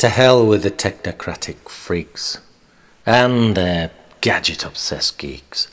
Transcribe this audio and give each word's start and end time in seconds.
To 0.00 0.08
hell 0.08 0.46
with 0.46 0.62
the 0.62 0.70
technocratic 0.70 1.68
freaks 1.68 2.38
and 3.04 3.54
their 3.54 3.90
gadget 4.22 4.64
obsessed 4.64 5.18
geeks. 5.18 5.68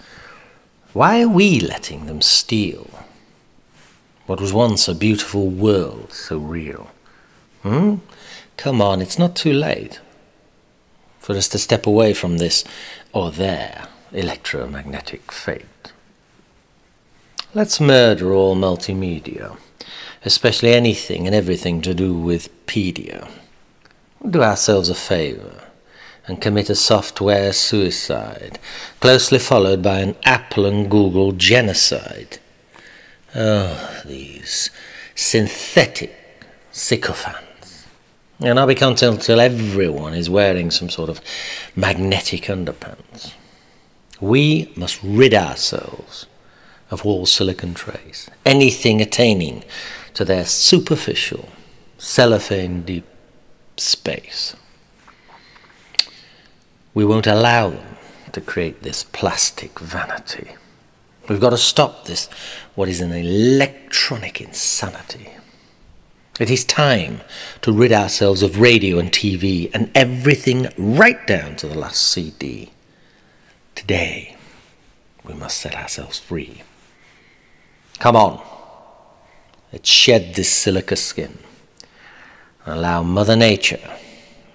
Why 0.92 1.22
are 1.22 1.30
we 1.30 1.62
letting 1.62 2.08
them 2.08 2.22
steal 2.22 2.90
what 4.26 4.42
was 4.42 4.52
once 4.52 4.90
a 4.90 4.94
beautiful 4.94 5.48
world 5.48 6.12
so 6.12 6.40
real? 6.40 6.90
Hmm? 7.64 8.00
Come 8.58 8.82
on, 8.82 9.02
it's 9.02 9.18
not 9.18 9.34
too 9.34 9.54
late 9.54 10.02
for 11.20 11.34
us 11.34 11.48
to 11.48 11.58
step 11.58 11.88
away 11.88 12.14
from 12.14 12.38
this 12.38 12.66
or 13.14 13.32
their 13.32 13.88
electromagnetic 14.12 15.32
fate. 15.32 15.94
Let's 17.54 17.80
murder 17.80 18.34
all 18.34 18.58
multimedia, 18.58 19.58
especially 20.26 20.74
anything 20.74 21.26
and 21.28 21.34
everything 21.34 21.82
to 21.84 21.94
do 21.94 22.14
with 22.14 22.50
pedia. 22.66 23.30
Do 24.30 24.44
ourselves 24.44 24.90
a 24.90 24.96
favour 24.96 25.64
and 26.28 26.42
commit 26.42 26.70
a 26.70 26.76
software 26.76 27.54
suicide, 27.54 28.60
closely 29.00 29.40
followed 29.40 29.82
by 29.82 30.00
an 30.00 30.16
Apple 30.26 30.66
and 30.66 30.92
Google 30.92 31.32
genocide. 31.32 32.40
Oh, 33.34 34.02
these 34.06 34.70
synthetic 35.16 36.44
sycophants. 36.74 37.88
And 38.42 38.60
I'll 38.60 38.68
be 38.68 38.76
content 38.76 39.16
until 39.16 39.40
everyone 39.40 40.14
is 40.14 40.30
wearing 40.30 40.72
some 40.72 40.90
sort 40.90 41.10
of 41.10 41.22
magnetic 41.76 42.44
underpants. 42.44 43.34
We 44.20 44.74
must 44.76 45.00
rid 45.02 45.34
ourselves 45.34 46.26
of 46.92 47.06
all 47.06 47.26
silicon 47.26 47.74
trace, 47.74 48.30
anything 48.46 49.00
attaining 49.00 49.64
to 50.16 50.26
their 50.26 50.46
superficial, 50.46 51.48
cellophane 51.98 52.82
deep 52.82 53.06
space. 53.80 54.56
We 56.94 57.06
won't 57.06 57.28
allow 57.28 57.70
them 57.70 57.98
to 58.32 58.42
create 58.42 58.82
this 58.82 59.04
plastic 59.04 59.80
vanity. 59.80 60.52
We've 61.30 61.42
got 61.42 61.52
to 61.52 61.58
stop 61.58 62.06
this, 62.06 62.30
what 62.76 62.90
is 62.90 63.02
an 63.02 63.12
electronic 63.12 64.42
insanity. 64.42 65.30
It 66.40 66.50
is 66.50 66.64
time 66.64 67.22
to 67.62 67.72
rid 67.72 67.92
ourselves 67.92 68.44
of 68.44 68.60
radio 68.60 69.00
and 69.00 69.12
TV 69.12 69.72
and 69.74 69.92
everything 69.96 70.68
right 70.78 71.26
down 71.26 71.56
to 71.58 71.68
the 71.68 71.78
last 71.78 72.02
CD. 72.08 72.72
Today, 73.76 74.36
we 75.24 75.34
must 75.34 75.58
set 75.58 75.76
ourselves 75.76 76.20
free. 76.20 76.62
Come 78.00 78.16
on, 78.16 78.42
let's 79.74 79.90
shed 79.90 80.36
this 80.36 80.52
silica 80.52 80.96
skin 80.96 81.40
and 82.68 82.78
allow 82.78 83.02
Mother 83.02 83.38
Nature 83.38 83.80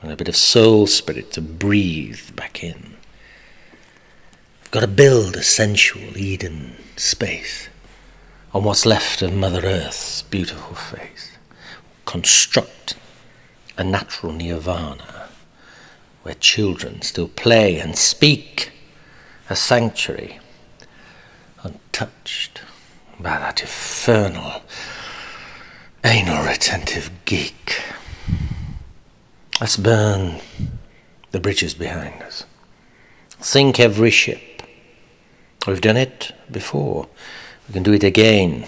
and 0.02 0.12
a 0.12 0.16
bit 0.16 0.28
of 0.28 0.36
soul 0.36 0.86
spirit 0.86 1.32
to 1.32 1.40
breathe 1.40 2.36
back 2.36 2.62
in. 2.62 2.96
We've 4.60 4.70
got 4.70 4.80
to 4.80 4.86
build 4.86 5.34
a 5.34 5.42
sensual 5.42 6.18
Eden 6.18 6.76
space 6.96 7.70
on 8.52 8.64
what's 8.64 8.84
left 8.84 9.22
of 9.22 9.32
Mother 9.32 9.64
Earth's 9.64 10.20
beautiful 10.20 10.74
face. 10.74 11.38
Construct 12.04 12.96
a 13.78 13.84
natural 13.84 14.34
nirvana 14.34 15.30
where 16.22 16.34
children 16.34 17.00
still 17.00 17.28
play 17.28 17.78
and 17.78 17.96
speak, 17.96 18.72
a 19.48 19.56
sanctuary 19.56 20.38
untouched 21.62 22.60
by 23.18 23.38
that 23.38 23.62
infernal 23.62 24.60
anal 26.04 26.44
retentive 26.44 27.10
geek. 27.24 27.61
Let's 29.62 29.76
burn 29.76 30.40
the 31.30 31.38
bridges 31.38 31.72
behind 31.72 32.20
us. 32.20 32.46
Sink 33.38 33.78
every 33.78 34.10
ship. 34.10 34.40
We've 35.68 35.80
done 35.80 35.96
it 35.96 36.32
before. 36.50 37.06
We 37.68 37.74
can 37.74 37.84
do 37.84 37.92
it 37.92 38.02
again. 38.02 38.66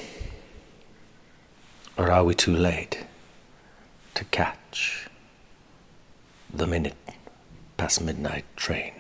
Or 1.98 2.12
are 2.12 2.22
we 2.22 2.36
too 2.36 2.54
late 2.54 3.04
to 4.14 4.24
catch 4.26 5.08
the 6.48 6.68
minute 6.68 6.94
past 7.76 8.00
midnight 8.00 8.44
train? 8.54 8.92